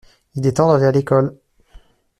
[0.33, 1.37] Il est temps d’aller à l’école.